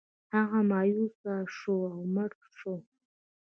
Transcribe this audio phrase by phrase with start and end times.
[0.35, 2.75] هغه مایوسه شو او مړ شو.